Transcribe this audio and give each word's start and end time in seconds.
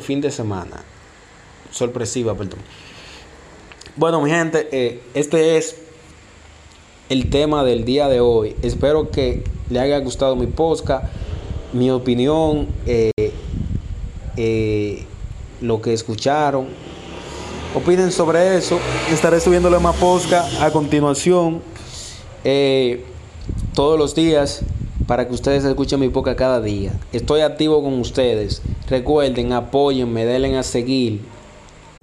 Fin 0.00 0.20
de 0.20 0.30
semana. 0.30 0.82
Sorpresiva, 1.70 2.34
perdón. 2.34 2.60
Bueno, 3.96 4.20
mi 4.20 4.30
gente, 4.30 4.68
eh, 4.72 5.02
este 5.14 5.56
es 5.56 5.76
el 7.08 7.28
tema 7.28 7.64
del 7.64 7.84
día 7.84 8.08
de 8.08 8.20
hoy. 8.20 8.56
Espero 8.62 9.10
que 9.10 9.44
le 9.68 9.80
haya 9.80 9.98
gustado 9.98 10.36
mi 10.36 10.46
podcast, 10.46 11.04
mi 11.72 11.90
opinión, 11.90 12.68
eh, 12.86 13.10
eh, 14.36 15.04
lo 15.60 15.82
que 15.82 15.92
escucharon. 15.92 16.68
Opinen 17.74 18.10
sobre 18.10 18.56
eso. 18.56 18.78
Estaré 19.12 19.40
subiéndole 19.40 19.78
más 19.78 19.96
podcast 19.96 20.60
a 20.60 20.70
continuación. 20.70 21.62
todos 23.74 23.98
los 23.98 24.14
días 24.14 24.62
para 25.06 25.26
que 25.26 25.34
ustedes 25.34 25.64
escuchen 25.64 26.00
mi 26.00 26.08
podcast 26.08 26.38
cada 26.38 26.60
día. 26.60 26.92
Estoy 27.12 27.40
activo 27.40 27.82
con 27.82 27.98
ustedes. 27.98 28.62
Recuerden, 28.90 29.52
apóyenme, 29.52 30.24
denle 30.24 30.58
a 30.58 30.64
seguir. 30.64 31.20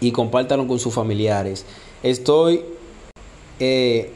y 0.00 0.12
compártanlo 0.12 0.66
con 0.66 0.78
sus 0.78 0.94
familiares. 0.94 1.64
Estoy 2.02 2.62
eh, 3.58 4.10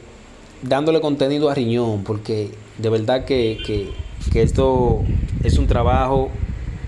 dándole 0.63 1.01
contenido 1.01 1.49
a 1.49 1.55
Riñón 1.55 2.05
porque 2.05 2.51
de 2.79 2.91
verdad 2.91 3.25
que, 3.25 3.59
que 4.33 4.43
esto 4.43 5.03
es 5.43 5.59
un 5.59 5.67
trabajo 5.67 6.31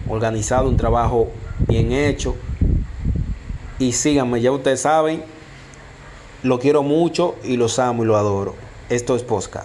organizado, 0.09 0.69
un 0.69 0.77
trabajo 0.77 1.29
bien 1.69 1.93
hecho. 1.93 2.37
Y 3.79 3.93
síganme, 3.93 4.41
ya 4.41 4.53
ustedes 4.53 4.83
saben, 4.83 5.25
lo 6.43 6.59
quiero 6.59 6.83
mucho 6.83 7.35
y 7.43 7.57
los 7.57 7.79
amo 7.79 8.05
y 8.05 8.07
lo 8.07 8.17
adoro. 8.17 8.55
Esto 8.89 9.17
es 9.17 9.23
Posca. 9.23 9.65